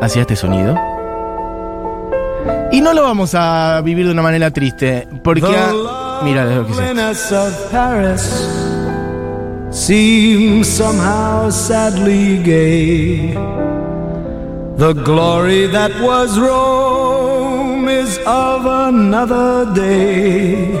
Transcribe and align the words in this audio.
hacia 0.00 0.22
este 0.22 0.36
sonido. 0.36 0.74
Y 2.72 2.80
no 2.80 2.92
lo 2.94 3.02
vamos 3.02 3.34
a 3.34 3.80
vivir 3.82 4.06
de 4.06 4.12
una 4.12 4.22
manera 4.22 4.50
triste, 4.50 5.06
porque... 5.22 5.40
a- 5.46 6.20
mira 6.24 6.44
lo 6.44 6.66
que 6.66 6.72
es. 6.72 6.76
The 14.78 14.92
glory 14.94 15.66
that 15.72 15.90
was 16.00 16.38
Rome 16.38 17.88
is 17.88 18.18
of 18.26 18.64
another 18.66 19.66
day. 19.74 20.72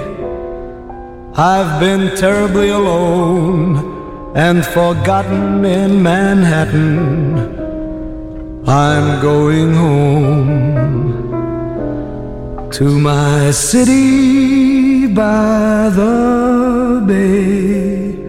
I've 1.36 1.80
been 1.80 2.10
terribly 2.16 2.70
alone 2.70 4.32
and 4.34 4.64
forgotten 4.66 5.64
in 5.64 6.00
Manhattan. 6.02 7.67
I'm 8.68 9.20
going 9.22 9.72
home 9.72 11.30
to 12.70 12.84
my 12.84 13.50
city 13.50 15.06
by 15.06 15.88
the 15.88 17.02
bay. 17.06 18.28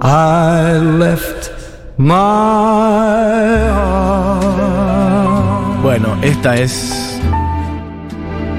I 0.00 0.78
left 0.78 1.50
my 1.98 2.14
heart. 3.74 4.52
Bueno, 5.82 6.16
esta 6.22 6.54
es 6.54 7.18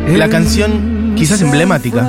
la 0.10 0.28
canción 0.28 1.14
quizás 1.16 1.42
emblemática. 1.42 2.06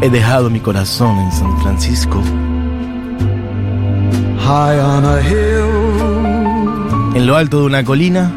He 0.00 0.08
dejado 0.08 0.48
mi 0.48 0.60
corazón 0.60 1.18
en 1.18 1.30
San 1.30 1.60
Francisco, 1.60 2.22
high 4.44 4.78
on 4.78 5.04
a 5.06 5.20
hill, 5.22 7.16
en 7.16 7.26
lo 7.26 7.36
alto 7.36 7.60
de 7.60 7.66
una 7.66 7.82
colina. 7.82 8.30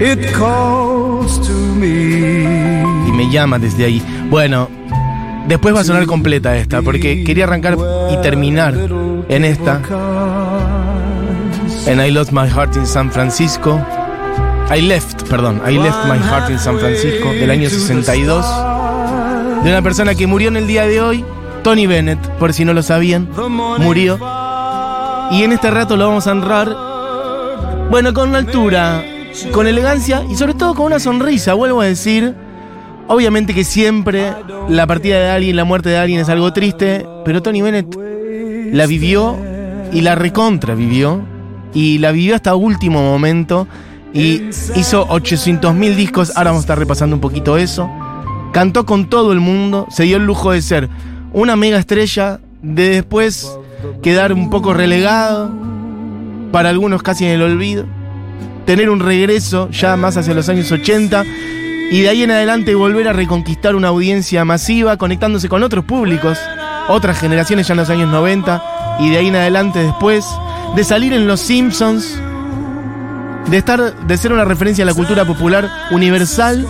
it 0.00 0.32
calls 0.32 1.40
to 1.40 1.52
me. 1.52 2.82
y 3.06 3.12
me 3.12 3.30
llama 3.30 3.58
desde 3.58 3.84
ahí. 3.84 4.02
Bueno, 4.28 4.68
después 5.46 5.74
va 5.74 5.80
a 5.80 5.84
sonar 5.84 6.06
completa 6.06 6.56
esta, 6.56 6.82
porque 6.82 7.22
quería 7.24 7.44
arrancar 7.44 7.76
y 8.10 8.16
terminar 8.20 8.74
en 9.28 9.44
esta, 9.44 9.80
en 11.86 12.00
I 12.00 12.10
Lost 12.10 12.32
My 12.32 12.48
Heart 12.48 12.76
in 12.76 12.86
San 12.86 13.12
Francisco. 13.12 13.80
I 14.74 14.80
Left, 14.80 15.28
perdón, 15.28 15.60
I 15.68 15.74
Left 15.74 16.04
My 16.06 16.18
Heart 16.18 16.50
in 16.50 16.58
San 16.58 16.78
Francisco, 16.78 17.32
del 17.32 17.50
año 17.50 17.68
62, 17.68 18.44
de 19.62 19.70
una 19.70 19.82
persona 19.82 20.14
que 20.14 20.26
murió 20.26 20.48
en 20.48 20.56
el 20.56 20.66
día 20.66 20.86
de 20.86 21.00
hoy, 21.00 21.24
Tony 21.64 21.86
Bennett, 21.86 22.20
por 22.38 22.52
si 22.52 22.64
no 22.66 22.74
lo 22.74 22.82
sabían, 22.82 23.26
murió. 23.78 24.18
Y 25.32 25.42
en 25.42 25.52
este 25.52 25.70
rato 25.70 25.96
lo 25.96 26.06
vamos 26.06 26.26
a 26.26 26.32
honrar, 26.32 26.76
bueno, 27.90 28.12
con 28.12 28.36
altura, 28.36 29.02
con 29.50 29.66
elegancia 29.66 30.22
y 30.30 30.36
sobre 30.36 30.52
todo 30.52 30.74
con 30.74 30.84
una 30.86 31.00
sonrisa, 31.00 31.54
vuelvo 31.54 31.80
a 31.80 31.86
decir. 31.86 32.34
Obviamente 33.06 33.54
que 33.54 33.64
siempre 33.64 34.32
la 34.68 34.86
partida 34.86 35.18
de 35.18 35.30
alguien, 35.30 35.56
la 35.56 35.64
muerte 35.64 35.88
de 35.88 35.98
alguien 35.98 36.20
es 36.20 36.28
algo 36.28 36.52
triste, 36.52 37.06
pero 37.24 37.42
Tony 37.42 37.62
Bennett 37.62 37.94
la 38.72 38.86
vivió 38.86 39.36
y 39.90 40.02
la 40.02 40.14
recontra 40.14 40.74
vivió 40.74 41.22
y 41.72 41.98
la 41.98 42.12
vivió 42.12 42.34
hasta 42.34 42.54
último 42.54 43.02
momento 43.02 43.66
y 44.12 44.50
hizo 44.76 45.06
800 45.08 45.74
mil 45.74 45.96
discos, 45.96 46.32
ahora 46.36 46.50
vamos 46.50 46.62
a 46.62 46.64
estar 46.64 46.78
repasando 46.78 47.16
un 47.16 47.20
poquito 47.20 47.56
eso. 47.56 47.90
Cantó 48.52 48.84
con 48.84 49.08
todo 49.08 49.32
el 49.32 49.40
mundo, 49.40 49.86
se 49.90 50.04
dio 50.04 50.18
el 50.18 50.26
lujo 50.26 50.52
de 50.52 50.62
ser 50.62 50.88
una 51.34 51.56
mega 51.56 51.78
estrella, 51.78 52.40
de 52.62 52.88
después 52.90 53.50
quedar 54.02 54.32
un 54.32 54.48
poco 54.48 54.72
relegado, 54.72 55.50
para 56.52 56.70
algunos 56.70 57.02
casi 57.02 57.24
en 57.24 57.32
el 57.32 57.42
olvido, 57.42 57.84
tener 58.64 58.88
un 58.88 59.00
regreso 59.00 59.68
ya 59.70 59.96
más 59.96 60.16
hacia 60.16 60.32
los 60.32 60.48
años 60.48 60.70
80 60.70 61.24
y 61.90 62.00
de 62.00 62.08
ahí 62.08 62.22
en 62.22 62.30
adelante 62.30 62.76
volver 62.76 63.08
a 63.08 63.12
reconquistar 63.12 63.74
una 63.74 63.88
audiencia 63.88 64.44
masiva, 64.44 64.96
conectándose 64.96 65.48
con 65.48 65.64
otros 65.64 65.84
públicos, 65.84 66.38
otras 66.88 67.18
generaciones 67.18 67.66
ya 67.66 67.74
en 67.74 67.78
los 67.78 67.90
años 67.90 68.08
90 68.08 68.98
y 69.00 69.10
de 69.10 69.18
ahí 69.18 69.26
en 69.26 69.36
adelante 69.36 69.80
después, 69.80 70.24
de 70.76 70.84
salir 70.84 71.12
en 71.12 71.26
Los 71.26 71.40
Simpsons, 71.40 72.16
de 73.50 73.56
estar, 73.56 74.06
de 74.06 74.16
ser 74.16 74.32
una 74.32 74.44
referencia 74.44 74.84
a 74.84 74.86
la 74.86 74.94
cultura 74.94 75.24
popular 75.24 75.68
universal 75.90 76.64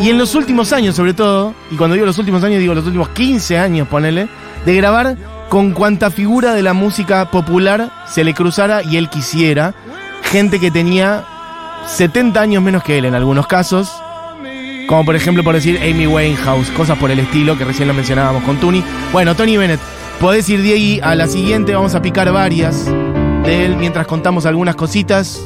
y 0.00 0.08
en 0.08 0.18
los 0.18 0.34
últimos 0.34 0.72
años 0.72 0.96
sobre 0.96 1.14
todo, 1.14 1.54
y 1.70 1.76
cuando 1.76 1.94
digo 1.94 2.06
los 2.06 2.18
últimos 2.18 2.42
años 2.42 2.58
digo 2.58 2.74
los 2.74 2.86
últimos 2.86 3.10
15 3.10 3.58
años, 3.58 3.86
ponele, 3.88 4.28
de 4.64 4.74
grabar 4.74 5.16
con 5.48 5.72
cuanta 5.72 6.10
figura 6.10 6.54
de 6.54 6.62
la 6.62 6.72
música 6.72 7.30
popular 7.30 7.90
se 8.08 8.24
le 8.24 8.34
cruzara 8.34 8.82
y 8.82 8.96
él 8.96 9.10
quisiera, 9.10 9.74
gente 10.22 10.58
que 10.58 10.70
tenía 10.70 11.24
70 11.86 12.40
años 12.40 12.62
menos 12.62 12.82
que 12.82 12.98
él 12.98 13.04
en 13.04 13.14
algunos 13.14 13.46
casos, 13.46 13.92
como 14.88 15.04
por 15.04 15.16
ejemplo 15.16 15.44
por 15.44 15.54
decir 15.54 15.78
Amy 15.82 16.06
Winehouse, 16.06 16.70
cosas 16.70 16.96
por 16.98 17.10
el 17.10 17.18
estilo 17.18 17.58
que 17.58 17.64
recién 17.64 17.88
lo 17.88 17.94
mencionábamos 17.94 18.42
con 18.44 18.58
Tony. 18.58 18.82
Bueno, 19.12 19.34
Tony 19.34 19.56
Bennett, 19.56 19.80
podés 20.18 20.48
ir 20.48 20.62
de 20.62 20.72
ahí 20.72 21.00
a 21.02 21.14
la 21.14 21.26
siguiente, 21.26 21.74
vamos 21.74 21.94
a 21.94 22.02
picar 22.02 22.32
varias 22.32 22.86
de 23.44 23.66
él 23.66 23.76
mientras 23.76 24.06
contamos 24.06 24.46
algunas 24.46 24.76
cositas. 24.76 25.40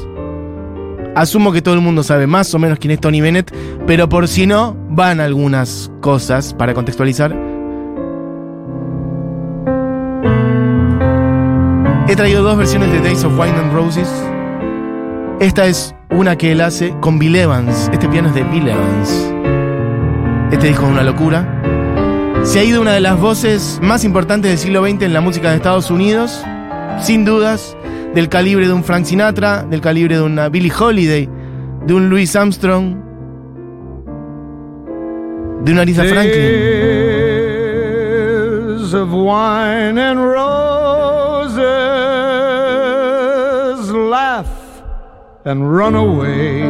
Asumo 1.15 1.53
que 1.53 1.61
todo 1.61 1.75
el 1.75 1.81
mundo 1.81 2.03
sabe 2.03 2.27
más 2.27 2.53
o 2.53 2.59
menos 2.59 2.77
quién 2.77 2.91
es 2.91 2.99
Tony 2.99 3.21
Bennett, 3.21 3.53
pero 3.87 4.09
por 4.09 4.27
si 4.27 4.45
no, 4.45 4.75
van 4.89 5.21
algunas 5.21 5.89
cosas 6.01 6.53
para 6.53 6.73
contextualizar. 6.73 7.33
He 12.07 12.15
traído 12.15 12.43
dos 12.43 12.57
versiones 12.57 12.91
de 12.91 12.99
Days 12.99 13.23
of 13.23 13.33
Wine 13.39 13.57
and 13.57 13.73
Roses. 13.73 14.09
Esta 15.39 15.65
es 15.65 15.95
una 16.11 16.37
que 16.37 16.51
él 16.51 16.61
hace 16.61 16.93
con 16.99 17.17
Bill 17.17 17.35
Evans. 17.35 17.89
Este 17.91 18.07
piano 18.07 18.29
es 18.29 18.35
de 18.35 18.43
Bill 18.43 18.67
Evans. 18.67 19.33
Este 20.51 20.67
disco 20.67 20.85
es 20.85 20.91
una 20.91 21.03
locura. 21.03 21.61
Se 22.43 22.59
ha 22.59 22.63
ido 22.63 22.81
una 22.81 22.93
de 22.93 22.99
las 22.99 23.19
voces 23.19 23.79
más 23.81 24.03
importantes 24.03 24.51
del 24.51 24.59
siglo 24.59 24.85
XX 24.85 25.01
en 25.01 25.13
la 25.13 25.21
música 25.21 25.49
de 25.49 25.55
Estados 25.55 25.89
Unidos, 25.89 26.43
sin 26.99 27.25
dudas, 27.25 27.75
del 28.13 28.29
calibre 28.29 28.67
de 28.67 28.73
un 28.73 28.83
Frank 28.83 29.05
Sinatra, 29.05 29.63
del 29.63 29.81
calibre 29.81 30.15
de 30.17 30.21
una 30.23 30.49
Billie 30.49 30.71
Holiday, 30.71 31.29
de 31.85 31.93
un 31.93 32.09
Louis 32.09 32.35
Armstrong, 32.35 32.95
de 35.63 35.71
una 35.71 35.81
Aretha 35.81 36.03
Franklin. 36.03 36.41
And 39.97 40.19
roses 40.19 41.61
laugh 43.91 44.47
and 45.43 45.69
run 45.69 45.95
away 45.95 46.63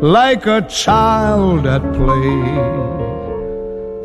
like 0.00 0.46
a 0.46 0.62
child 0.62 1.66
at 1.66 1.82
play 1.94 3.01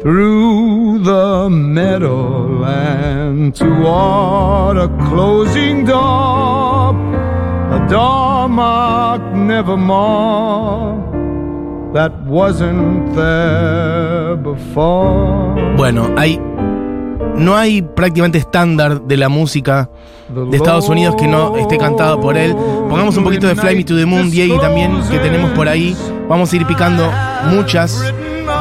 through 0.01 0.99
the 1.03 1.49
meadowland 1.49 3.55
toward 3.55 4.77
a 4.77 4.87
closing 5.09 5.85
door, 5.85 6.93
a 7.71 7.87
door 7.89 8.47
marked 8.47 9.35
nevermore 9.35 10.95
that 11.93 12.11
wasn't 12.25 13.13
there 13.15 14.35
before. 14.37 15.55
Bueno, 15.77 16.13
hay. 16.17 16.39
No 17.35 17.55
hay 17.55 17.83
prácticamente 17.83 18.39
estándar 18.39 19.01
de 19.01 19.15
la 19.15 19.29
música 19.29 19.89
de 20.29 20.57
Estados 20.57 20.89
Unidos 20.89 21.15
que 21.15 21.27
no 21.27 21.55
esté 21.57 21.77
cantado 21.77 22.19
por 22.19 22.35
él. 22.35 22.55
Pongamos 22.89 23.15
un 23.17 23.23
poquito 23.23 23.47
de 23.47 23.55
Fly 23.55 23.75
Me 23.75 23.83
to 23.83 23.95
the 23.95 24.07
Moon, 24.07 24.31
Diego, 24.31 24.59
también, 24.59 24.99
que 25.09 25.19
tenemos 25.19 25.51
por 25.51 25.67
ahí. 25.67 25.95
Vamos 26.27 26.51
a 26.51 26.55
ir 26.55 26.65
picando 26.65 27.11
muchas 27.51 28.11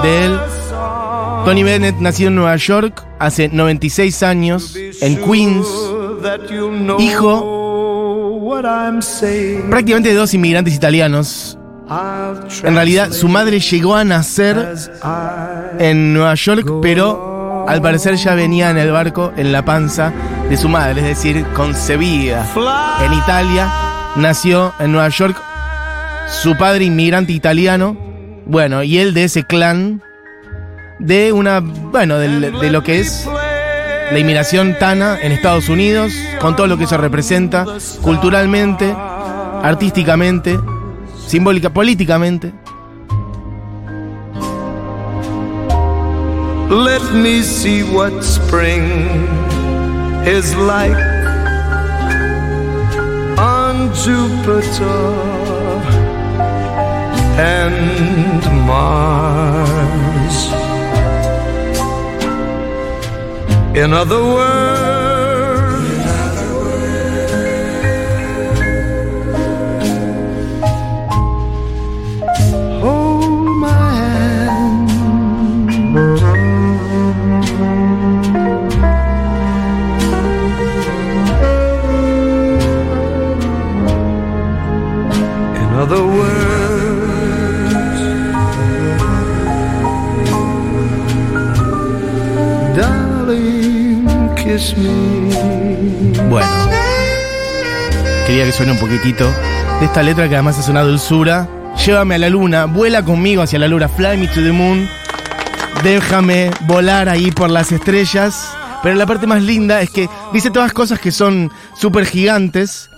de 0.03 0.27
él. 0.27 0.39
Tony 1.47 1.62
Bennett, 1.62 1.95
nacido 2.01 2.31
en 2.31 2.34
Nueva 2.34 2.57
York 2.57 3.07
hace 3.21 3.49
96 3.49 4.25
años, 4.25 4.75
en 5.01 5.17
Queens, 5.23 5.69
hijo 6.99 8.50
prácticamente 9.70 10.09
de 10.09 10.17
dos 10.17 10.35
inmigrantes 10.35 10.75
italianos. 10.75 11.56
En 12.65 12.75
realidad, 12.75 13.12
su 13.12 13.29
madre 13.29 13.61
llegó 13.61 13.94
a 13.94 14.03
nacer 14.03 14.75
en 15.79 16.15
Nueva 16.15 16.35
York, 16.35 16.69
pero 16.82 17.65
al 17.69 17.81
parecer 17.81 18.17
ya 18.17 18.35
venía 18.35 18.70
en 18.70 18.79
el 18.79 18.91
barco 18.91 19.32
en 19.37 19.53
la 19.53 19.65
panza 19.65 20.12
de 20.50 20.56
su 20.56 20.69
madre, 20.69 21.00
es 21.03 21.06
decir, 21.06 21.47
concebida 21.55 22.44
en 23.05 23.12
Italia, 23.12 23.70
nació 24.17 24.75
en 24.81 24.91
Nueva 24.91 25.11
York, 25.11 25.41
su 26.26 26.56
padre 26.56 26.87
inmigrante 26.87 27.32
italiano, 27.32 27.97
bueno, 28.47 28.82
y 28.82 28.99
él 28.99 29.15
de 29.15 29.23
ese 29.23 29.44
clan 29.44 30.03
de 30.98 31.32
una, 31.32 31.60
bueno, 31.60 32.19
de, 32.19 32.70
lo 32.70 32.82
que 32.82 33.00
es 33.00 33.28
la 34.10 34.19
inmigración 34.19 34.76
tana 34.78 35.19
en 35.20 35.32
Estados 35.32 35.69
Unidos, 35.69 36.12
con 36.40 36.56
todo 36.56 36.66
lo 36.66 36.78
que 36.78 36.84
eso 36.84 36.96
representa, 36.96 37.66
culturalmente, 38.02 38.94
artísticamente, 39.62 40.58
simbólica, 41.26 41.70
políticamente. 41.70 42.52
Let 46.69 47.12
me 47.12 47.43
see 47.43 47.82
what 47.84 48.25
spring 48.25 48.82
is 50.26 50.54
like 50.56 50.96
on 53.38 53.93
Jupiter 53.94 55.14
and 57.38 58.66
Mars. 58.66 59.86
In 63.76 63.93
other 63.93 64.23
words, 64.25 64.75
de 99.02 99.84
esta 99.84 100.02
letra 100.02 100.26
que 100.28 100.34
además 100.37 100.58
es 100.58 100.69
una 100.69 100.82
dulzura. 100.82 101.46
Llévame 101.84 102.14
a 102.14 102.19
la 102.19 102.31
luna, 102.31 102.64
vuela 102.64 103.04
conmigo 103.04 103.43
hacia 103.43 103.58
la 103.58 103.69
luna, 103.69 103.88
fly 103.88 104.16
me 104.16 104.26
to 104.28 104.37
the 104.43 104.52
moon. 104.52 104.88
Déjame 105.82 106.50
volar 106.62 107.08
ahí 107.10 107.31
por 107.31 107.50
las 107.50 107.72
estrellas. 107.72 108.50
Pero 108.82 108.94
la 108.94 109.04
parte 109.06 109.26
más 109.26 109.43
linda 109.43 109.82
es 109.82 109.90
que 109.90 110.08
dice 110.32 110.50
todas 110.50 110.72
cosas 110.72 110.98
que 110.98 111.12
son 111.12 111.52
súper 111.75 112.06
gigantes. 112.06 112.88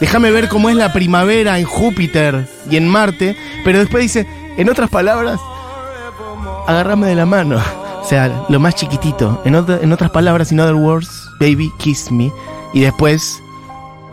Déjame 0.00 0.30
ver 0.30 0.48
cómo 0.48 0.68
es 0.70 0.76
la 0.76 0.92
primavera 0.92 1.58
en 1.58 1.64
Júpiter 1.64 2.48
y 2.70 2.76
en 2.76 2.86
Marte. 2.88 3.36
Pero 3.64 3.78
después 3.80 4.02
dice, 4.04 4.26
en 4.56 4.68
otras 4.70 4.90
palabras, 4.90 5.40
agárrame 6.68 7.08
de 7.08 7.16
la 7.16 7.26
mano. 7.26 7.60
O 8.00 8.04
sea, 8.08 8.44
lo 8.48 8.60
más 8.60 8.76
chiquitito. 8.76 9.42
En, 9.44 9.56
otra- 9.56 9.80
en 9.82 9.92
otras 9.92 10.10
palabras, 10.12 10.52
in 10.52 10.60
other 10.60 10.74
words, 10.76 11.28
baby, 11.40 11.72
kiss 11.78 12.12
me. 12.12 12.30
Y 12.72 12.80
después, 12.80 13.42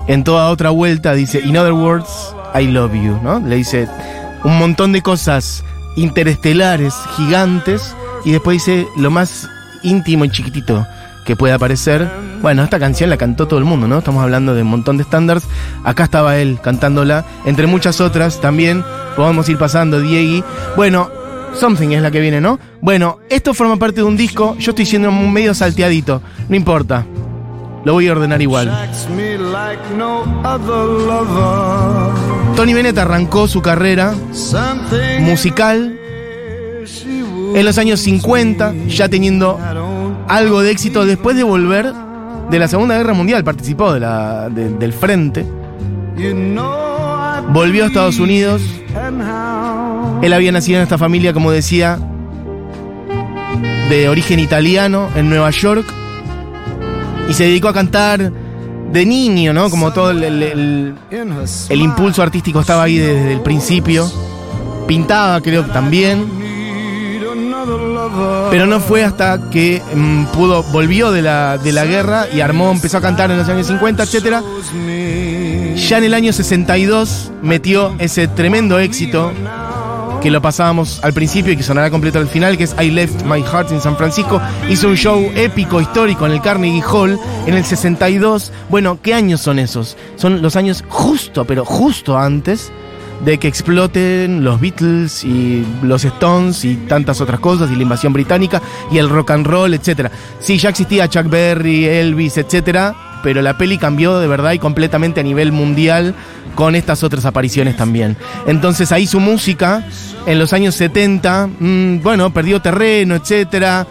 en 0.07 0.23
toda 0.23 0.49
otra 0.49 0.69
vuelta, 0.69 1.13
dice, 1.13 1.39
in 1.39 1.57
other 1.57 1.73
words, 1.73 2.35
I 2.53 2.67
love 2.67 2.93
you, 2.93 3.19
¿no? 3.23 3.39
Le 3.39 3.57
dice 3.57 3.87
un 4.43 4.57
montón 4.57 4.91
de 4.91 5.01
cosas 5.01 5.63
interestelares, 5.95 6.93
gigantes. 7.15 7.95
Y 8.23 8.31
después 8.31 8.65
dice 8.65 8.87
lo 8.97 9.11
más 9.11 9.47
íntimo 9.83 10.25
y 10.25 10.29
chiquitito 10.29 10.85
que 11.25 11.35
puede 11.35 11.53
aparecer. 11.53 12.09
Bueno, 12.41 12.63
esta 12.63 12.79
canción 12.79 13.09
la 13.09 13.17
cantó 13.17 13.47
todo 13.47 13.59
el 13.59 13.65
mundo, 13.65 13.87
¿no? 13.87 13.99
Estamos 13.99 14.23
hablando 14.23 14.53
de 14.53 14.61
un 14.61 14.69
montón 14.69 14.97
de 14.97 15.03
estándares. 15.03 15.43
Acá 15.83 16.05
estaba 16.05 16.37
él 16.37 16.59
cantándola, 16.61 17.25
entre 17.45 17.67
muchas 17.67 18.01
otras 18.01 18.39
también. 18.39 18.83
Podemos 19.15 19.49
ir 19.49 19.57
pasando, 19.57 19.99
Diegui. 19.99 20.43
Bueno, 20.75 21.09
Something 21.55 21.89
es 21.89 22.01
la 22.01 22.11
que 22.11 22.19
viene, 22.19 22.41
¿no? 22.41 22.59
Bueno, 22.81 23.19
esto 23.29 23.53
forma 23.53 23.77
parte 23.77 23.97
de 23.97 24.03
un 24.03 24.17
disco. 24.17 24.55
Yo 24.59 24.71
estoy 24.71 24.85
siendo 24.85 25.11
medio 25.11 25.53
salteadito. 25.53 26.21
No 26.49 26.55
importa. 26.55 27.05
Lo 27.85 27.93
voy 27.93 28.07
a 28.07 28.11
ordenar 28.13 28.41
igual. 28.41 28.67
Tony 32.55 32.73
Bennett 32.73 32.97
arrancó 32.97 33.47
su 33.47 33.61
carrera 33.61 34.13
musical 35.21 35.95
en 37.55 37.65
los 37.65 37.77
años 37.77 37.99
50, 38.01 38.73
ya 38.87 39.07
teniendo 39.07 39.59
algo 40.27 40.61
de 40.61 40.71
éxito 40.71 41.05
después 41.05 41.35
de 41.37 41.43
volver 41.43 41.93
de 42.49 42.59
la 42.59 42.67
Segunda 42.67 42.97
Guerra 42.97 43.13
Mundial. 43.13 43.43
Participó 43.43 43.93
de 43.93 43.99
la, 43.99 44.49
de- 44.49 44.69
del 44.69 44.91
frente. 44.93 45.45
Volvió 47.53 47.83
a 47.83 47.87
Estados 47.87 48.17
Unidos. 48.19 48.61
Él 50.23 50.33
había 50.33 50.51
nacido 50.51 50.77
en 50.77 50.83
esta 50.83 50.97
familia, 50.97 51.33
como 51.33 51.51
decía, 51.51 51.99
de 53.89 54.09
origen 54.09 54.39
italiano 54.39 55.07
en 55.15 55.29
Nueva 55.29 55.51
York. 55.51 55.85
Y 57.29 57.33
se 57.33 57.43
dedicó 57.45 57.67
a 57.69 57.73
cantar 57.73 58.31
de 58.91 59.05
niño, 59.05 59.53
¿no? 59.53 59.69
Como 59.69 59.91
todo 59.91 60.11
el, 60.11 60.23
el- 60.23 60.95
impulso 61.71 62.21
artístico 62.21 62.61
estaba 62.61 62.83
ahí 62.83 62.97
desde 62.97 63.33
el 63.33 63.41
principio. 63.41 64.09
Pintaba, 64.87 65.41
creo, 65.41 65.63
también. 65.65 66.25
another 67.31 67.79
lover. 67.79 68.49
Pero 68.51 68.67
no 68.67 68.79
fue 68.79 69.03
hasta 69.03 69.49
que 69.49 69.81
mm, 69.93 70.25
pudo, 70.27 70.61
volvió 70.63 71.11
de 71.11 71.21
la, 71.23 71.57
de 71.57 71.71
la 71.71 71.85
guerra 71.85 72.27
y 72.31 72.41
armó, 72.41 72.71
empezó 72.71 72.97
a 72.97 73.01
cantar 73.01 73.31
en 73.31 73.37
los 73.39 73.49
años 73.49 73.65
50, 73.67 74.03
etcétera. 74.03 74.41
Shows 74.41 74.73
me 74.73 75.75
Ya 75.75 75.97
en 75.97 76.03
el 76.03 76.13
año 76.13 76.31
62 76.31 77.31
metió 77.41 77.95
ese 77.97 78.27
tremendo 78.27 78.77
éxito 78.79 79.31
que 80.25 80.31
lo 80.31 80.41
pasábamos 80.41 81.01
al 81.03 81.13
principio 81.13 81.53
y 81.53 81.55
que 81.55 81.61
sonará 81.61 81.91
completo 81.91 82.17
al 82.17 82.27
final, 82.27 82.57
que 82.57 82.63
es 82.63 82.75
I 82.81 82.89
Left 82.89 83.25
My 83.25 83.43
Heart 83.43 83.71
in 83.73 83.79
San 83.79 83.95
Francisco. 83.95 84.41
Hizo 84.67 84.87
un 84.87 84.97
show 84.97 85.31
épico, 85.35 85.79
histórico 85.79 86.25
en 86.25 86.31
el 86.31 86.41
Carnegie 86.41 86.81
Hall 86.81 87.19
en 87.45 87.53
el 87.53 87.63
62. 87.63 88.51
Bueno, 88.71 88.97
¿qué 89.03 89.13
años 89.13 89.41
son 89.41 89.59
esos? 89.59 89.95
Son 90.15 90.41
los 90.41 90.55
años 90.55 90.83
justo, 90.89 91.45
pero 91.45 91.63
justo 91.63 92.17
antes 92.17 92.71
de 93.23 93.37
que 93.37 93.47
exploten 93.47 94.43
los 94.43 94.59
Beatles 94.59 95.23
y 95.23 95.63
los 95.83 96.03
Stones 96.03 96.65
y 96.65 96.75
tantas 96.75 97.21
otras 97.21 97.39
cosas 97.39 97.69
y 97.69 97.75
la 97.75 97.83
invasión 97.83 98.11
británica 98.11 98.63
y 98.91 98.97
el 98.97 99.09
rock 99.09 99.29
and 99.29 99.45
roll, 99.45 99.75
etcétera. 99.75 100.09
Sí, 100.39 100.57
ya 100.57 100.69
existía 100.69 101.07
Chuck 101.07 101.29
Berry, 101.29 101.85
Elvis, 101.85 102.39
etcétera, 102.39 102.95
pero 103.25 103.41
la 103.41 103.57
peli 103.57 103.79
cambió 103.79 104.19
de 104.19 104.27
verdad 104.27 104.51
y 104.51 104.59
completamente 104.59 105.19
a 105.19 105.23
nivel 105.23 105.51
mundial 105.51 106.13
con 106.53 106.75
estas 106.75 107.01
otras 107.01 107.25
apariciones 107.25 107.75
también. 107.75 108.15
Entonces 108.45 108.91
ahí 108.91 109.07
su 109.07 109.19
música 109.19 109.83
en 110.27 110.37
los 110.37 110.53
años 110.53 110.75
70, 110.75 111.47
mm, 111.47 112.01
bueno, 112.03 112.31
perdió 112.31 112.61
terreno, 112.61 113.15
etcétera. 113.15 113.87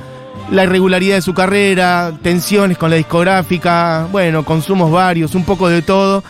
La 0.52 0.62
irregularidad 0.62 1.16
de 1.16 1.22
su 1.22 1.34
carrera, 1.34 2.12
tensiones 2.22 2.78
con 2.78 2.90
la 2.90 2.96
discográfica, 2.96 4.06
bueno, 4.12 4.44
consumos 4.44 4.92
varios, 4.92 5.34
un 5.34 5.44
poco 5.44 5.68
de 5.68 5.82
todo. 5.82 6.22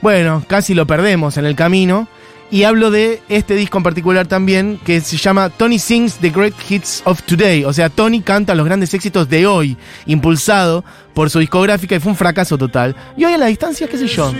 Bueno, 0.00 0.44
casi 0.46 0.74
lo 0.74 0.86
perdemos 0.86 1.36
en 1.36 1.46
el 1.46 1.56
camino. 1.56 2.06
Y 2.54 2.62
hablo 2.62 2.92
de 2.92 3.20
este 3.28 3.56
disco 3.56 3.78
en 3.78 3.82
particular 3.82 4.28
también, 4.28 4.78
que 4.84 5.00
se 5.00 5.16
llama 5.16 5.48
Tony 5.48 5.80
Sings 5.80 6.18
the 6.18 6.30
Great 6.30 6.54
Hits 6.68 7.02
of 7.04 7.20
Today. 7.24 7.64
O 7.64 7.72
sea, 7.72 7.88
Tony 7.88 8.20
canta 8.20 8.54
los 8.54 8.64
grandes 8.64 8.94
éxitos 8.94 9.28
de 9.28 9.44
hoy, 9.44 9.76
impulsado 10.06 10.84
por 11.14 11.30
su 11.30 11.40
discográfica 11.40 11.96
y 11.96 11.98
fue 11.98 12.12
un 12.12 12.16
fracaso 12.16 12.56
total. 12.56 12.94
Y 13.16 13.24
hoy 13.24 13.32
a 13.32 13.38
la 13.38 13.46
distancia, 13.46 13.88
qué 13.88 13.98
sé 13.98 14.06
yo. 14.06 14.30
Qué 14.30 14.38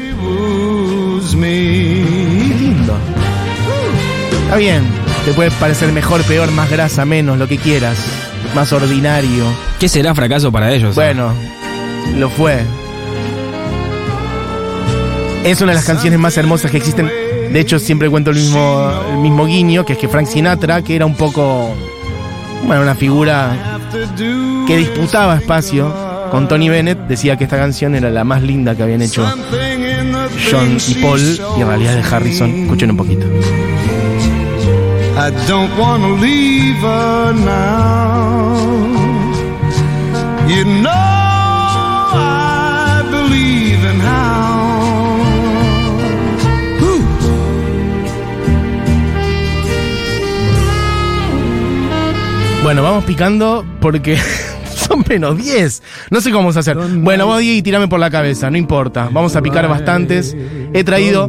lindo. 2.60 2.96
Está 4.44 4.56
bien. 4.58 4.84
Te 5.24 5.32
puede 5.32 5.50
parecer 5.50 5.90
mejor, 5.90 6.22
peor, 6.22 6.52
más 6.52 6.70
grasa, 6.70 7.04
menos, 7.04 7.36
lo 7.36 7.48
que 7.48 7.58
quieras. 7.58 7.98
Más 8.54 8.72
ordinario. 8.72 9.44
¿Qué 9.80 9.88
será 9.88 10.14
fracaso 10.14 10.52
para 10.52 10.72
ellos? 10.72 10.94
Bueno, 10.94 11.34
lo 12.16 12.30
fue. 12.30 12.62
Es 15.42 15.60
una 15.60 15.72
de 15.72 15.76
las 15.78 15.84
canciones 15.84 16.20
más 16.20 16.36
hermosas 16.36 16.70
que 16.70 16.76
existen. 16.76 17.23
De 17.52 17.60
hecho, 17.60 17.78
siempre 17.78 18.10
cuento 18.10 18.30
el 18.30 18.36
mismo, 18.36 18.90
el 19.12 19.18
mismo 19.18 19.46
guiño, 19.46 19.84
que 19.84 19.94
es 19.94 19.98
que 19.98 20.08
Frank 20.08 20.26
Sinatra, 20.26 20.82
que 20.82 20.96
era 20.96 21.06
un 21.06 21.14
poco, 21.14 21.74
bueno, 22.66 22.82
una 22.82 22.94
figura 22.94 23.78
que 24.66 24.76
disputaba 24.76 25.36
espacio 25.36 25.92
con 26.30 26.48
Tony 26.48 26.68
Bennett, 26.68 27.06
decía 27.06 27.36
que 27.36 27.44
esta 27.44 27.56
canción 27.56 27.94
era 27.94 28.10
la 28.10 28.24
más 28.24 28.42
linda 28.42 28.74
que 28.74 28.82
habían 28.82 29.02
hecho 29.02 29.24
John 30.50 30.78
y 30.88 30.94
Paul, 30.94 31.20
y 31.56 31.60
en 31.60 31.68
realidad 31.68 31.94
de 31.94 32.02
Harrison. 32.02 32.50
Escuchen 32.50 32.90
un 32.90 32.96
poquito. 32.96 33.26
I 35.16 35.30
don't 35.46 35.70
wanna 35.78 36.20
leave 36.20 36.82
her 36.82 37.32
now. 37.32 38.56
You 40.48 40.64
know 40.64 41.23
Bueno, 52.64 52.82
vamos 52.82 53.04
picando 53.04 53.62
porque 53.78 54.16
son 54.74 55.04
menos 55.06 55.36
10. 55.36 55.82
No 56.10 56.22
sé 56.22 56.30
cómo 56.30 56.44
vamos 56.44 56.56
a 56.56 56.60
hacer. 56.60 56.78
Bueno, 56.78 57.26
vos 57.26 57.42
y 57.42 57.60
tirame 57.60 57.88
por 57.88 58.00
la 58.00 58.08
cabeza, 58.08 58.50
no 58.50 58.56
importa. 58.56 59.10
Vamos 59.12 59.36
a 59.36 59.42
picar 59.42 59.68
bastantes. 59.68 60.34
He 60.72 60.82
traído 60.82 61.28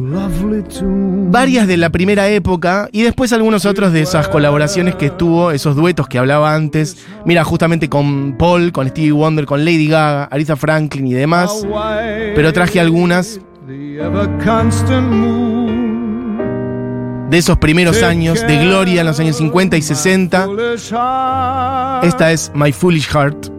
varias 1.28 1.66
de 1.66 1.76
la 1.76 1.90
primera 1.90 2.26
época 2.30 2.88
y 2.90 3.02
después 3.02 3.34
algunos 3.34 3.66
otros 3.66 3.92
de 3.92 4.00
esas 4.00 4.28
colaboraciones 4.28 4.94
que 4.94 5.10
tuvo, 5.10 5.50
esos 5.50 5.76
duetos 5.76 6.08
que 6.08 6.16
hablaba 6.16 6.54
antes. 6.54 7.04
Mira, 7.26 7.44
justamente 7.44 7.90
con 7.90 8.38
Paul, 8.38 8.72
con 8.72 8.88
Stevie 8.88 9.12
Wonder, 9.12 9.44
con 9.44 9.62
Lady 9.62 9.88
Gaga, 9.88 10.24
Aretha 10.24 10.56
Franklin 10.56 11.06
y 11.06 11.12
demás. 11.12 11.66
Pero 12.34 12.50
traje 12.54 12.80
algunas 12.80 13.40
de 17.30 17.38
esos 17.38 17.58
primeros 17.58 18.02
años 18.02 18.40
de 18.46 18.64
gloria 18.64 19.00
en 19.00 19.06
los 19.06 19.18
años 19.18 19.36
50 19.36 19.76
y 19.76 19.82
60. 19.82 20.44
Foolish 20.44 20.90
heart. 20.90 22.04
Esta 22.04 22.32
es 22.32 22.52
My 22.54 22.72
Foolish 22.72 23.08
Heart. 23.08 23.50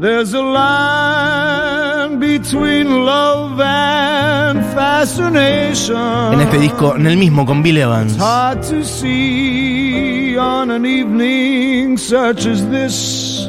There's 0.00 0.34
a 0.34 0.42
line 0.42 2.18
between 2.18 3.04
love 3.04 3.60
and 3.60 4.60
fascination. 4.74 6.32
En 6.32 6.40
este 6.40 6.58
disco, 6.58 6.96
en 6.96 7.06
el 7.06 7.16
mismo, 7.16 7.46
con 7.46 7.62
Bill 7.62 7.78
Evans. 7.78 8.18
Hard 8.18 8.62
to 8.62 8.82
see 8.82 10.36
on 10.36 10.72
an 10.72 10.84
evening 10.84 11.96
such 11.96 12.46
as 12.46 12.68
this. 12.68 13.48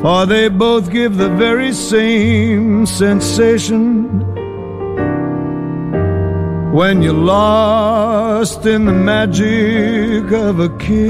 For 0.00 0.26
they 0.26 0.48
both 0.48 0.92
give 0.92 1.16
the 1.16 1.30
very 1.30 1.72
same 1.72 2.86
sensation 2.86 4.33
when 6.74 7.00
you're 7.00 7.12
lost 7.14 8.66
in 8.66 8.84
the 8.84 8.92
magic 8.92 10.32
of 10.32 10.58
a 10.58 10.68
kiss. 10.76 11.04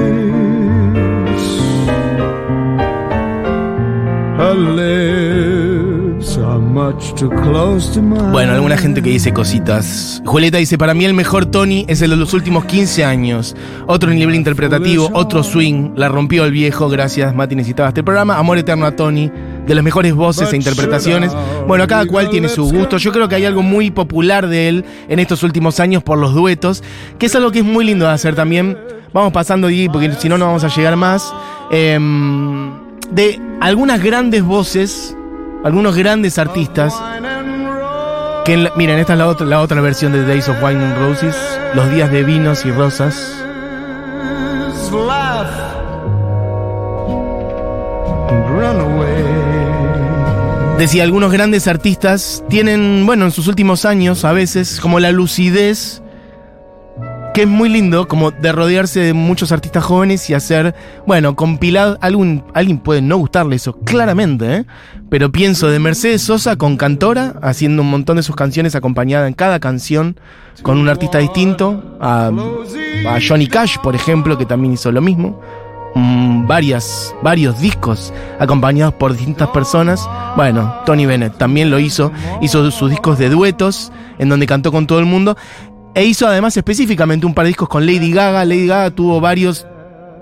Her 4.36 4.54
lips 4.54 6.36
are 6.36 6.58
much 6.58 7.14
too 7.14 7.30
close 7.30 7.90
to 7.94 8.02
mine. 8.02 8.30
Bueno, 8.30 8.52
alguna 8.52 8.76
gente 8.76 9.00
que 9.00 9.08
dice 9.08 9.32
cositas. 9.32 10.20
Julieta 10.26 10.58
dice, 10.58 10.76
para 10.76 10.92
mí 10.92 11.06
el 11.06 11.14
mejor 11.14 11.46
Tony 11.46 11.86
es 11.88 12.02
el 12.02 12.10
de 12.10 12.16
los 12.16 12.34
últimos 12.34 12.66
15 12.66 13.02
años. 13.06 13.56
Otro 13.86 14.10
nivel 14.10 14.34
interpretativo, 14.34 15.08
otro 15.14 15.42
swing. 15.42 15.92
La 15.96 16.10
rompió 16.10 16.44
el 16.44 16.52
viejo, 16.52 16.90
gracias 16.90 17.34
Mati, 17.34 17.56
necesitaba 17.56 17.88
este 17.88 18.02
programa. 18.02 18.38
Amor 18.38 18.58
eterno 18.58 18.84
a 18.84 18.94
Tony. 18.94 19.30
De 19.66 19.74
las 19.74 19.82
mejores 19.82 20.14
voces 20.14 20.52
e 20.52 20.56
interpretaciones. 20.56 21.32
Bueno, 21.66 21.86
cada 21.86 22.04
cual 22.06 22.28
tiene 22.30 22.48
su 22.48 22.64
gusto. 22.70 22.98
Yo 22.98 23.12
creo 23.12 23.28
que 23.28 23.34
hay 23.36 23.44
algo 23.46 23.62
muy 23.62 23.90
popular 23.90 24.46
de 24.46 24.68
él 24.68 24.84
en 25.08 25.18
estos 25.18 25.42
últimos 25.42 25.80
años 25.80 26.02
por 26.02 26.18
los 26.18 26.34
duetos, 26.34 26.82
que 27.18 27.26
es 27.26 27.34
algo 27.34 27.50
que 27.50 27.60
es 27.60 27.64
muy 27.64 27.84
lindo 27.84 28.04
de 28.06 28.12
hacer 28.12 28.34
también. 28.34 28.76
Vamos 29.12 29.32
pasando 29.32 29.70
y 29.70 29.88
porque 29.88 30.12
si 30.18 30.28
no, 30.28 30.36
no 30.36 30.46
vamos 30.46 30.64
a 30.64 30.68
llegar 30.68 30.96
más. 30.96 31.32
Em, 31.70 32.72
de 33.10 33.40
algunas 33.60 34.02
grandes 34.02 34.42
voces, 34.42 35.16
algunos 35.64 35.96
grandes 35.96 36.38
artistas. 36.38 36.94
Que 38.44 38.58
la- 38.58 38.72
miren, 38.76 38.98
esta 38.98 39.14
es 39.14 39.18
la 39.18 39.26
otra, 39.28 39.46
la 39.46 39.60
otra 39.62 39.80
versión 39.80 40.12
de 40.12 40.26
Days 40.26 40.48
of 40.50 40.62
Wine 40.62 40.84
and 40.84 40.98
Roses, 40.98 41.34
Los 41.74 41.90
días 41.90 42.10
de 42.10 42.22
vinos 42.24 42.66
y 42.66 42.70
rosas. 42.70 43.34
Decía, 50.78 51.04
algunos 51.04 51.30
grandes 51.30 51.68
artistas 51.68 52.44
tienen, 52.48 53.04
bueno, 53.06 53.26
en 53.26 53.30
sus 53.30 53.46
últimos 53.46 53.84
años, 53.84 54.24
a 54.24 54.32
veces, 54.32 54.80
como 54.80 54.98
la 54.98 55.12
lucidez, 55.12 56.02
que 57.32 57.42
es 57.42 57.48
muy 57.48 57.68
lindo, 57.68 58.08
como 58.08 58.32
de 58.32 58.50
rodearse 58.50 58.98
de 59.00 59.12
muchos 59.12 59.52
artistas 59.52 59.84
jóvenes 59.84 60.28
y 60.30 60.34
hacer, 60.34 60.74
bueno, 61.06 61.36
compilar, 61.36 61.96
algún, 62.00 62.44
alguien 62.54 62.78
puede 62.78 63.02
no 63.02 63.16
gustarle 63.18 63.54
eso, 63.54 63.78
claramente, 63.84 64.56
¿eh? 64.56 64.64
pero 65.10 65.30
pienso 65.30 65.68
de 65.68 65.78
Mercedes 65.78 66.22
Sosa 66.22 66.56
con 66.56 66.76
Cantora, 66.76 67.36
haciendo 67.40 67.82
un 67.82 67.90
montón 67.90 68.16
de 68.16 68.24
sus 68.24 68.34
canciones 68.34 68.74
acompañada 68.74 69.28
en 69.28 69.34
cada 69.34 69.60
canción 69.60 70.18
con 70.62 70.78
un 70.78 70.88
artista 70.88 71.18
distinto, 71.18 71.96
a, 72.00 72.32
a 73.08 73.18
Johnny 73.26 73.46
Cash, 73.46 73.76
por 73.80 73.94
ejemplo, 73.94 74.36
que 74.36 74.44
también 74.44 74.74
hizo 74.74 74.90
lo 74.90 75.00
mismo. 75.00 75.40
Varias, 76.46 77.14
varios 77.22 77.60
discos 77.60 78.12
acompañados 78.38 78.94
por 78.94 79.12
distintas 79.12 79.48
personas. 79.48 80.08
Bueno, 80.36 80.74
Tony 80.84 81.06
Bennett 81.06 81.38
también 81.38 81.70
lo 81.70 81.78
hizo. 81.78 82.12
Hizo 82.40 82.70
sus 82.70 82.90
discos 82.90 83.18
de 83.18 83.28
duetos, 83.30 83.92
en 84.18 84.28
donde 84.28 84.46
cantó 84.46 84.70
con 84.70 84.86
todo 84.86 84.98
el 84.98 85.06
mundo. 85.06 85.36
E 85.94 86.04
hizo 86.04 86.26
además 86.26 86.56
específicamente 86.56 87.24
un 87.24 87.34
par 87.34 87.44
de 87.44 87.48
discos 87.48 87.68
con 87.68 87.86
Lady 87.86 88.12
Gaga. 88.12 88.44
Lady 88.44 88.66
Gaga 88.66 88.90
tuvo 88.90 89.20
varios, 89.20 89.66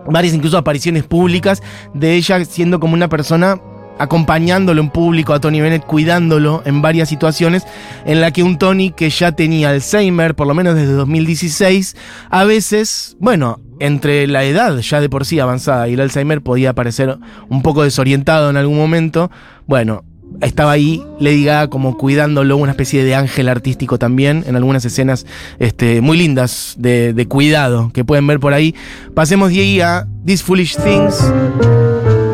varias 0.06 0.34
incluso 0.34 0.58
apariciones 0.58 1.04
públicas 1.04 1.62
de 1.94 2.14
ella 2.14 2.44
siendo 2.44 2.78
como 2.78 2.94
una 2.94 3.08
persona 3.08 3.58
acompañándolo 3.98 4.80
en 4.80 4.90
público 4.90 5.32
a 5.32 5.40
Tony 5.40 5.60
Bennett, 5.60 5.84
cuidándolo 5.84 6.62
en 6.64 6.82
varias 6.82 7.08
situaciones 7.08 7.64
en 8.04 8.20
la 8.20 8.32
que 8.32 8.42
un 8.42 8.58
Tony 8.58 8.90
que 8.90 9.10
ya 9.10 9.32
tenía 9.32 9.70
Alzheimer, 9.70 10.34
por 10.34 10.46
lo 10.46 10.54
menos 10.54 10.74
desde 10.74 10.92
2016, 10.92 11.96
a 12.30 12.44
veces, 12.44 13.16
bueno, 13.20 13.60
entre 13.82 14.28
la 14.28 14.44
edad 14.44 14.78
ya 14.78 15.00
de 15.00 15.08
por 15.08 15.26
sí 15.26 15.40
avanzada 15.40 15.88
y 15.88 15.94
el 15.94 16.00
Alzheimer 16.00 16.40
podía 16.40 16.72
parecer 16.72 17.18
un 17.48 17.62
poco 17.62 17.82
desorientado 17.82 18.48
en 18.48 18.56
algún 18.56 18.76
momento, 18.76 19.28
bueno, 19.66 20.04
estaba 20.40 20.70
ahí 20.70 21.02
Lady 21.18 21.44
Gaga 21.44 21.68
como 21.68 21.98
cuidándolo, 21.98 22.56
una 22.56 22.70
especie 22.70 23.02
de 23.02 23.16
ángel 23.16 23.48
artístico 23.48 23.98
también, 23.98 24.44
en 24.46 24.54
algunas 24.54 24.84
escenas 24.84 25.26
este, 25.58 26.00
muy 26.00 26.16
lindas 26.16 26.76
de, 26.78 27.12
de 27.12 27.26
cuidado 27.26 27.90
que 27.92 28.04
pueden 28.04 28.26
ver 28.26 28.38
por 28.38 28.54
ahí. 28.54 28.74
Pasemos 29.14 29.50
de 29.50 29.60
ahí 29.60 29.80
a 29.80 30.06
These 30.24 30.44
Foolish 30.44 30.76
Things. 30.76 31.32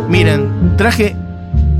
Miren, 0.08 0.76
traje 0.76 1.16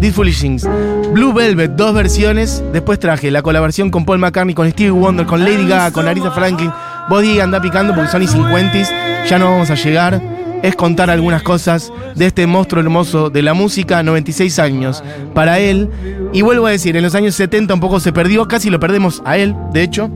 These 0.00 0.12
Foolish 0.12 0.40
Things. 0.40 0.69
Blue 1.12 1.33
Velvet, 1.33 1.73
dos 1.73 1.93
versiones. 1.93 2.62
Después 2.73 2.99
traje 3.00 3.31
la 3.31 3.43
colaboración 3.43 3.90
con 3.90 4.05
Paul 4.05 4.19
McCartney, 4.19 4.55
con 4.55 4.71
Stevie 4.71 4.90
Wonder, 4.90 5.26
con 5.26 5.45
Lady 5.45 5.67
Gaga, 5.67 5.90
con 5.90 6.07
Aretha 6.07 6.31
Franklin. 6.31 6.71
Vos 7.09 7.23
Diego 7.23 7.43
anda 7.43 7.61
picando 7.61 7.95
porque 7.95 8.11
son 8.11 8.23
y 8.23 8.28
50 8.28 9.26
Ya 9.28 9.38
no 9.38 9.47
vamos 9.47 9.71
a 9.71 9.75
llegar. 9.75 10.21
Es 10.62 10.75
contar 10.75 11.09
algunas 11.11 11.43
cosas 11.43 11.93
de 12.14 12.26
este 12.26 12.47
monstruo 12.47 12.83
hermoso 12.83 13.31
de 13.31 13.43
la 13.43 13.55
música, 13.55 14.02
96 14.02 14.59
años 14.59 15.02
para 15.35 15.59
él. 15.59 15.88
Y 16.33 16.43
vuelvo 16.43 16.67
a 16.67 16.71
decir, 16.71 16.97
en 16.97 17.02
los 17.05 17.14
años 17.14 17.35
70 17.37 17.75
un 17.75 17.81
poco 17.81 18.00
se 18.00 18.12
perdió, 18.12 18.47
casi 18.49 18.69
lo 18.69 18.81
perdemos 18.81 19.23
a 19.25 19.37
él, 19.37 19.55
de 19.73 19.83
hecho. 19.83 20.09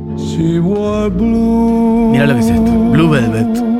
Mira 2.12 2.26
lo 2.26 2.34
que 2.34 2.40
es 2.40 2.46
esto, 2.46 2.72
Blue 2.90 3.08
Velvet. 3.08 3.71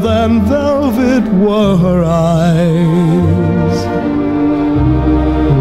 Than 0.00 0.40
velvet 0.48 1.22
were 1.34 1.76
her 1.76 2.02
eyes. 2.02 3.76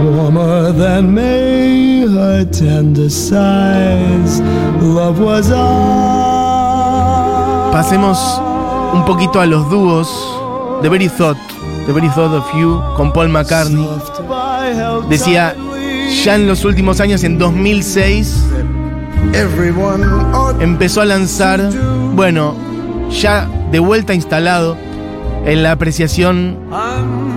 Warmer 0.05 0.71
than 0.71 1.13
May 1.13 2.07
her 2.07 2.45
tender 2.45 3.09
sighs. 3.09 4.39
Love 4.81 5.19
was. 5.19 5.50
Pasemos 7.73 8.17
un 8.93 9.03
poquito 9.05 9.41
a 9.41 9.45
los 9.45 9.69
dúos. 9.69 10.07
The 10.81 10.89
Very 10.89 11.09
Thought, 11.09 11.38
The 11.85 11.91
Very 11.91 12.07
Thought 12.09 12.33
of 12.33 12.45
You 12.55 12.81
con 12.95 13.11
Paul 13.11 13.29
McCartney. 13.29 13.85
Decía, 15.09 15.55
ya 16.23 16.35
en 16.35 16.47
los 16.47 16.63
últimos 16.63 17.01
años, 17.01 17.23
en 17.25 17.38
2006, 17.38 18.45
Everyone 19.33 20.03
ought 20.33 20.61
empezó 20.61 21.01
a 21.01 21.05
lanzar, 21.05 21.61
bueno, 22.15 22.70
ya 23.12 23.48
de 23.72 23.80
vuelta 23.80 24.13
instalado 24.13 24.77
en 25.46 25.63
la 25.63 25.72
apreciación 25.72 26.58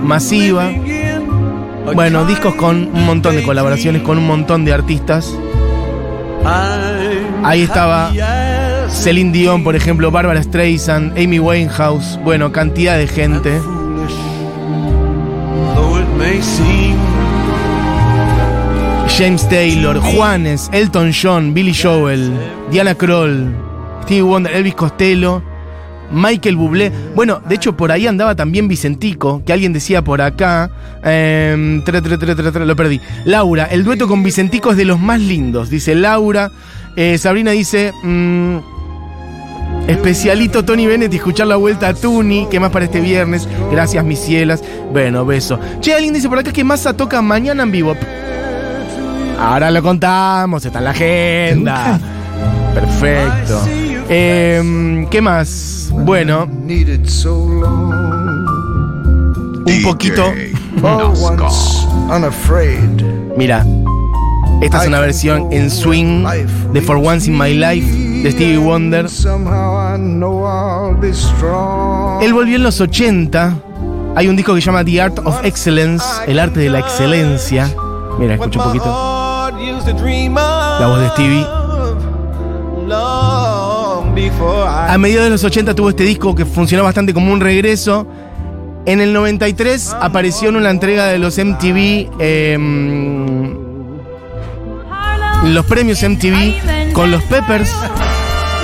masiva. 0.03 0.71
Bueno, 1.93 2.25
discos 2.25 2.55
con 2.55 2.89
un 2.93 3.05
montón 3.05 3.35
de 3.35 3.43
colaboraciones, 3.43 4.01
con 4.01 4.17
un 4.17 4.25
montón 4.25 4.65
de 4.65 4.73
artistas. 4.73 5.37
Ahí 7.43 7.61
estaba 7.61 8.11
Celine 8.89 9.31
Dion, 9.31 9.63
por 9.63 9.75
ejemplo, 9.75 10.11
Barbara 10.11 10.41
Streisand, 10.41 11.17
Amy 11.17 11.39
Winehouse, 11.39 12.19
bueno, 12.23 12.51
cantidad 12.51 12.97
de 12.97 13.07
gente. 13.07 13.59
James 19.17 19.47
Taylor, 19.47 19.99
Juanes, 19.99 20.69
Elton 20.73 21.11
John, 21.13 21.53
Billy 21.53 21.73
Joel, 21.73 22.33
Diana 22.69 22.95
Kroll, 22.95 23.53
Stevie 24.03 24.23
Wonder, 24.23 24.53
Elvis 24.53 24.75
Costello, 24.75 25.41
Michael 26.11 26.55
Bublé. 26.55 26.91
Bueno, 27.15 27.41
de 27.47 27.55
hecho 27.55 27.75
por 27.75 27.91
ahí 27.91 28.07
andaba 28.07 28.35
también 28.35 28.67
Vicentico, 28.67 29.43
que 29.45 29.53
alguien 29.53 29.73
decía 29.73 30.03
por 30.03 30.21
acá. 30.21 30.69
tre, 31.01 32.65
lo 32.65 32.75
perdí. 32.75 33.01
Laura, 33.25 33.65
el 33.65 33.83
dueto 33.83 34.07
con 34.07 34.23
Vicentico 34.23 34.71
es 34.71 34.77
de 34.77 34.85
los 34.85 34.99
más 34.99 35.19
lindos, 35.19 35.69
dice 35.69 35.95
Laura. 35.95 36.51
Eh, 36.95 37.17
Sabrina 37.17 37.51
dice. 37.51 37.91
mm, 38.03 38.57
Especialito 39.87 40.65
Tony 40.65 40.87
Bennett 40.87 41.13
y 41.13 41.17
escuchar 41.17 41.45
la 41.45 41.57
vuelta 41.57 41.89
a 41.89 41.93
Tuni, 41.93 42.47
que 42.49 42.59
más 42.59 42.71
para 42.71 42.85
este 42.85 42.99
viernes. 42.99 43.47
Gracias, 43.71 44.03
mis 44.03 44.19
cielas. 44.19 44.63
Bueno, 44.91 45.25
beso. 45.25 45.59
Che, 45.79 45.93
alguien 45.93 46.13
dice 46.13 46.27
por 46.27 46.39
acá 46.39 46.51
que 46.51 46.63
Massa 46.63 46.93
toca 46.93 47.21
mañana 47.21 47.63
en 47.63 47.71
vivo. 47.71 47.95
Ahora 49.39 49.69
lo 49.69 49.83
contamos, 49.83 50.65
está 50.65 50.79
en 50.79 50.85
la 50.85 50.91
agenda. 50.91 51.99
Perfecto. 52.73 53.61
Em, 54.07 55.07
¿Qué 55.07 55.21
más? 55.21 55.89
Bueno, 55.91 56.47
un 59.65 59.83
poquito. 59.83 60.31
Mira, 63.37 63.65
esta 64.61 64.81
es 64.83 64.87
una 64.87 64.99
versión 64.99 65.51
en 65.51 65.69
swing 65.71 66.23
de 66.71 66.81
For 66.81 66.97
Once 66.97 67.29
in 67.29 67.37
My 67.37 67.53
Life 67.53 67.87
de 68.23 68.31
Stevie 68.31 68.57
Wonder. 68.57 69.07
Él 72.21 72.33
volvió 72.33 72.55
en 72.57 72.63
los 72.63 72.79
80. 72.81 73.55
Hay 74.15 74.27
un 74.27 74.35
disco 74.35 74.53
que 74.55 74.61
se 74.61 74.67
llama 74.67 74.85
The 74.85 75.01
Art 75.01 75.19
of 75.25 75.43
Excellence, 75.43 76.05
el 76.27 76.39
arte 76.39 76.59
de 76.59 76.69
la 76.69 76.79
excelencia. 76.79 77.69
Mira, 78.19 78.35
escucha 78.35 78.59
un 78.59 78.65
poquito. 78.65 78.85
La 80.79 80.87
voz 80.87 80.99
de 80.99 81.09
Stevie. 81.09 81.45
A 84.89 84.97
mediados 84.97 85.25
de 85.25 85.29
los 85.31 85.43
80 85.43 85.75
tuvo 85.75 85.89
este 85.89 86.03
disco 86.03 86.33
que 86.33 86.45
funcionó 86.45 86.85
bastante 86.85 87.13
como 87.13 87.33
un 87.33 87.41
regreso. 87.41 88.07
En 88.85 89.01
el 89.01 89.11
93 89.11 89.93
apareció 89.99 90.49
en 90.49 90.55
una 90.55 90.69
entrega 90.69 91.07
de 91.07 91.19
los 91.19 91.37
MTV, 91.37 92.09
em, 92.19 93.57
los 95.53 95.65
premios 95.65 96.01
MTV 96.01 96.93
con 96.93 97.11
los 97.11 97.21
Peppers. 97.23 97.75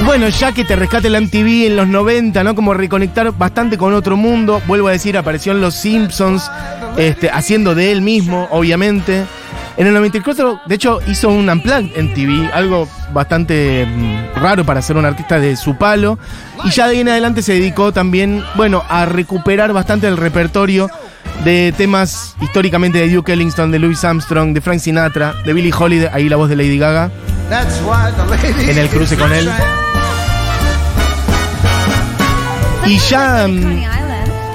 Bueno, 0.06 0.30
ya 0.30 0.54
que 0.54 0.64
te 0.64 0.78
rescate 0.78 1.10
la 1.10 1.20
MTV 1.20 1.68
en 1.68 1.76
los 1.76 1.88
90, 1.88 2.44
¿no? 2.44 2.56
Como 2.56 2.74
reconectar 2.74 3.32
bastante 3.38 3.78
con 3.78 3.94
otro 3.94 4.16
mundo. 4.16 4.62
Vuelvo 4.68 4.88
a 4.88 4.92
decir, 4.92 5.18
apareció 5.18 5.52
en 5.52 5.60
Los 5.60 5.76
Simpsons, 5.76 6.50
este, 6.98 7.30
haciendo 7.30 7.76
de 7.76 7.92
él 7.92 8.02
mismo, 8.02 8.48
obviamente. 8.52 9.26
En 9.78 9.88
el 9.88 9.94
94, 9.94 10.62
de 10.66 10.76
hecho, 10.76 11.00
hizo 11.08 11.30
un 11.30 11.50
unplugged 11.50 11.98
en 11.98 12.14
TV, 12.14 12.50
algo 12.54 12.88
bastante 13.14 13.86
mm, 13.86 14.36
raro 14.36 14.66
para 14.66 14.82
ser 14.82 14.98
un 14.98 15.06
artista 15.06 15.40
de 15.40 15.56
su 15.56 15.78
palo. 15.78 16.20
Y 16.64 16.70
ya 16.72 16.88
de 16.88 16.94
ahí 16.94 17.00
en 17.00 17.10
adelante 17.10 17.42
se 17.42 17.54
dedicó 17.54 17.92
también, 17.92 18.44
bueno, 18.56 18.84
a 18.90 19.06
recuperar 19.06 19.74
bastante 19.74 20.08
el 20.08 20.18
repertorio 20.18 20.90
de 21.46 21.74
temas 21.76 22.36
históricamente 22.42 23.00
de 23.00 23.10
Duke 23.10 23.34
Ellington, 23.34 23.72
de 23.72 23.80
Louis 23.80 24.04
Armstrong, 24.04 24.54
de 24.54 24.62
Frank 24.62 24.80
Sinatra, 24.80 25.34
de 25.46 25.54
Billie 25.54 25.74
Holiday, 25.78 26.10
ahí 26.14 26.30
la 26.30 26.36
voz 26.36 26.50
de 26.50 26.56
Lady 26.56 26.78
Gaga, 26.78 27.10
en 28.70 28.78
el 28.78 28.90
cruce 28.90 29.18
con 29.18 29.34
él. 29.34 29.50
Y 32.86 32.98
ya 32.98 33.48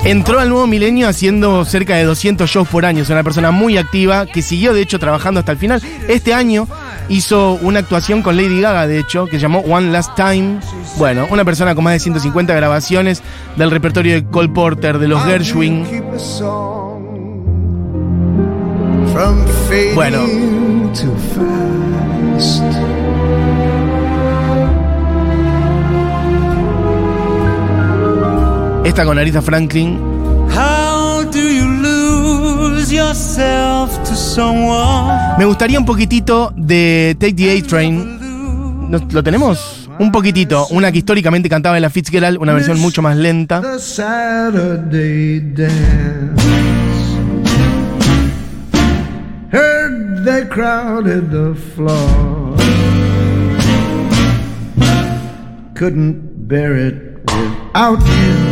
entró 0.07 0.39
al 0.39 0.49
nuevo 0.49 0.67
milenio 0.69 1.09
haciendo 1.09 1.65
cerca 1.65 1.97
de 1.97 2.05
200 2.05 2.49
shows 2.49 2.69
por 2.69 2.87
año. 2.87 3.03
Es 3.03 3.11
una 3.11 3.25
persona 3.25 3.51
muy 3.51 3.77
activa 3.77 4.27
que 4.27 4.41
siguió, 4.41 4.73
de 4.73 4.83
hecho, 4.83 4.99
trabajando 4.99 5.41
hasta 5.41 5.53
el 5.53 5.59
final. 5.59 5.83
Este 6.09 6.33
año 6.33 6.69
hizo 7.09 7.59
una 7.63 7.81
actuación 7.81 8.23
con 8.23 8.37
Lady 8.37 8.61
Gaga, 8.61 8.87
de 8.87 9.01
hecho, 9.01 9.27
que 9.27 9.39
llamó 9.39 9.61
One 9.61 9.91
Last 9.91 10.15
Time. 10.15 10.61
Bueno, 10.97 11.27
una 11.31 11.45
persona 11.45 11.75
con 11.75 11.85
más 11.85 11.95
de 11.95 12.01
150 12.01 12.55
grabaciones 12.55 13.23
del 13.57 13.71
repertorio 13.71 14.15
de 14.15 14.25
Cole 14.25 14.49
Porter, 14.49 14.99
de 14.99 15.09
los 15.09 15.23
Gershwin. 15.25 15.85
Bueno. 19.95 20.27
Esta 28.87 29.05
con 29.05 29.19
Aretha 29.19 29.43
Franklin. 29.43 29.99
Me 35.37 35.45
gustaría 35.45 35.81
un 35.81 35.85
poquitito 35.85 36.53
de 36.57 37.17
Take 37.19 37.35
the 37.35 37.59
A-Train. 37.59 38.89
¿Lo 39.11 39.25
tenemos? 39.25 39.91
Un 39.99 40.13
poquitito. 40.13 40.69
Una 40.69 40.93
que 40.93 40.99
históricamente 40.99 41.49
cantaba 41.49 41.75
en 41.77 41.83
la 41.83 41.91
Fitzgerald, 41.91 42.39
una 42.39 42.53
versión 42.53 42.79
mucho 42.79 43.03
más 43.03 43.17
lenta. 43.17 43.61
Heard 49.51 50.25
they 50.25 50.45
crowded 50.49 51.31
the 51.33 51.57
floor. 51.75 52.57
Couldn't 55.75 56.47
bear 56.47 56.77
it 56.77 57.29
without 57.33 57.99
you. 57.99 58.46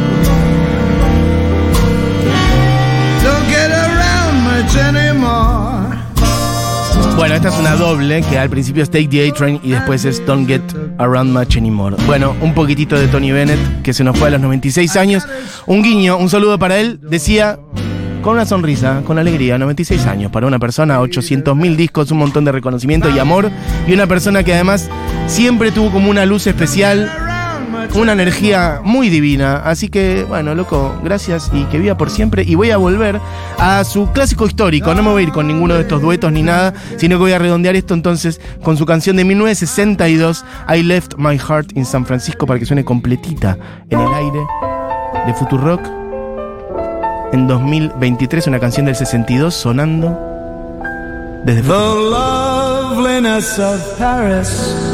Bueno, 7.17 7.37
esta 7.37 7.49
es 7.49 7.59
una 7.59 7.77
doble, 7.77 8.23
que 8.23 8.39
al 8.39 8.51
principio 8.51 8.83
es 8.83 8.91
Take 8.91 9.09
the 9.09 9.29
A-Train 9.29 9.61
y 9.63 9.71
después 9.71 10.05
es 10.05 10.25
Don't 10.27 10.49
Get 10.49 10.63
Around 10.99 11.33
Much 11.33 11.57
Anymore. 11.57 11.97
Bueno, 12.07 12.35
un 12.41 12.55
poquitito 12.55 12.99
de 12.99 13.07
Tony 13.07 13.31
Bennett, 13.31 13.83
que 13.83 13.95
se 13.95 14.03
nos 14.03 14.19
fue 14.19 14.29
a 14.29 14.31
los 14.33 14.41
96 14.41 14.97
años. 14.97 15.25
Un 15.67 15.83
guiño, 15.83 16.17
un 16.17 16.29
saludo 16.29 16.59
para 16.59 16.79
él. 16.79 16.99
Decía, 17.01 17.59
con 18.21 18.35
una 18.35 18.47
sonrisa, 18.47 19.03
con 19.07 19.19
alegría, 19.19 19.59
96 19.59 20.07
años. 20.07 20.33
Para 20.33 20.47
una 20.47 20.59
persona, 20.59 21.01
800 21.01 21.57
mil 21.57 21.77
discos, 21.77 22.11
un 22.11 22.19
montón 22.19 22.45
de 22.45 22.53
reconocimiento 22.53 23.09
y 23.09 23.19
amor. 23.19 23.51
Y 23.87 23.93
una 23.93 24.07
persona 24.07 24.43
que 24.43 24.53
además 24.53 24.91
siempre 25.29 25.71
tuvo 25.71 25.93
como 25.93 26.11
una 26.11 26.27
luz 26.27 26.47
especial 26.47 27.24
una 27.95 28.13
energía 28.13 28.81
muy 28.83 29.09
divina. 29.09 29.57
Así 29.65 29.89
que, 29.89 30.25
bueno, 30.25 30.55
loco, 30.55 30.95
gracias 31.03 31.51
y 31.53 31.65
que 31.65 31.79
viva 31.79 31.97
por 31.97 32.11
siempre. 32.11 32.43
Y 32.43 32.55
voy 32.55 32.71
a 32.71 32.77
volver 32.77 33.21
a 33.59 33.85
su 33.85 34.11
clásico 34.13 34.47
histórico. 34.47 34.95
No 34.95 35.03
me 35.03 35.11
voy 35.11 35.23
a 35.23 35.27
ir 35.27 35.33
con 35.33 35.47
ninguno 35.47 35.75
de 35.75 35.83
estos 35.83 36.01
duetos 36.03 36.33
ni 36.33 36.43
nada, 36.43 36.75
sino 36.97 37.17
que 37.17 37.21
voy 37.21 37.33
a 37.33 37.39
redondear 37.39 37.77
esto 37.77 37.95
entonces 37.95 38.41
con 38.63 38.77
su 38.77 38.87
canción 38.87 39.17
de 39.17 39.25
1962, 39.25 40.45
I 40.75 40.83
Left 40.83 41.15
My 41.17 41.39
Heart 41.39 41.77
in 41.77 41.85
San 41.85 42.05
Francisco, 42.07 42.47
para 42.47 42.59
que 42.59 42.67
suene 42.67 42.85
completita 42.85 43.57
en 43.91 44.01
el 44.01 44.15
aire 44.15 44.41
de 45.27 45.35
Futurock. 45.35 45.81
En 47.33 47.49
2023, 47.49 48.47
una 48.47 48.61
canción 48.61 48.87
del 48.87 48.95
62 48.95 49.55
sonando 49.55 50.17
desde 51.45 51.63
The 51.63 51.69
of 53.63 53.99
Paris. 53.99 54.94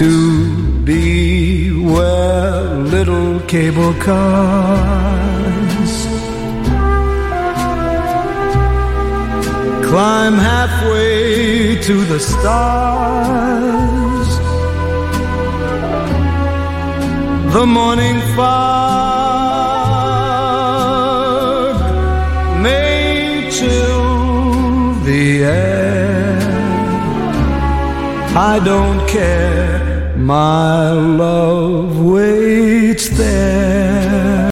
to 0.00 0.16
be 0.82 1.70
where 1.70 2.64
little 2.96 3.38
cable 3.40 3.92
cars 4.00 4.90
climb 9.84 10.36
halfway 10.52 11.76
to 11.82 12.04
the 12.06 12.18
stars. 12.18 12.70
The 17.52 17.66
morning 17.66 18.20
fog 18.34 18.70
may 22.62 23.50
chill 23.52 24.94
the 25.04 25.44
air. 25.44 26.40
I 28.34 28.58
don't 28.64 29.06
care 29.06 29.79
my 30.30 30.92
love 30.92 32.00
waits 32.00 33.08
there. 33.08 34.40